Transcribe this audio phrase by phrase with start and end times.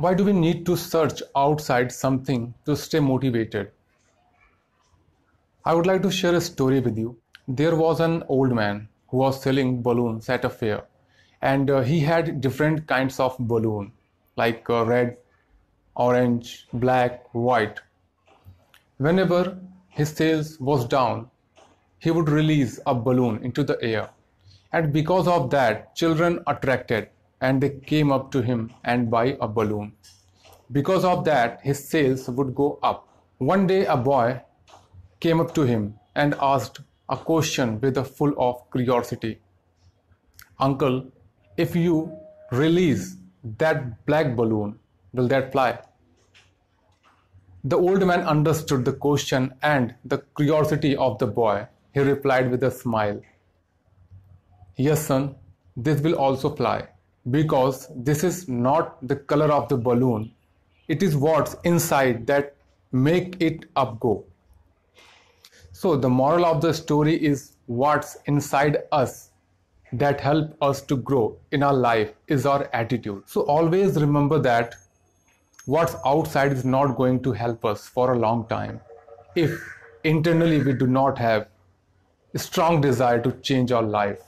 [0.00, 3.72] Why do we need to search outside something to stay motivated?
[5.64, 7.16] I would like to share a story with you.
[7.48, 10.84] There was an old man who was selling balloons at a fair
[11.42, 13.90] and uh, he had different kinds of balloon
[14.36, 15.16] like uh, red,
[15.96, 17.80] orange, black, white.
[18.98, 19.58] Whenever
[19.88, 21.28] his sales was down,
[21.98, 24.10] he would release a balloon into the air
[24.72, 27.08] and because of that children attracted
[27.40, 29.92] and they came up to him and buy a balloon.
[30.72, 33.08] Because of that, his sales would go up.
[33.38, 34.42] One day, a boy
[35.20, 39.38] came up to him and asked a question with a full of curiosity.
[40.58, 41.06] Uncle,
[41.56, 42.12] if you
[42.50, 43.16] release
[43.58, 44.78] that black balloon,
[45.12, 45.78] will that fly?
[47.64, 51.66] The old man understood the question and the curiosity of the boy.
[51.92, 53.20] He replied with a smile,
[54.76, 55.34] Yes, son,
[55.76, 56.88] this will also fly
[57.30, 60.32] because this is not the color of the balloon.
[60.88, 62.54] It is what's inside that
[62.92, 64.24] make it up go.
[65.72, 69.30] So the moral of the story is what's inside us
[69.92, 73.22] that help us to grow in our life is our attitude.
[73.26, 74.74] So always remember that
[75.66, 78.80] what's outside is not going to help us for a long time.
[79.34, 79.60] If
[80.04, 81.48] internally we do not have
[82.34, 84.20] a strong desire to change our life